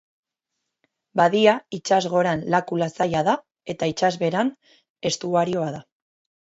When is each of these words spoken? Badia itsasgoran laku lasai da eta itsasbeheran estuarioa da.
Badia 1.21 1.53
itsasgoran 1.79 2.43
laku 2.55 2.81
lasai 2.85 3.09
da 3.31 3.37
eta 3.75 3.93
itsasbeheran 3.95 4.55
estuarioa 5.13 5.71
da. 5.81 5.89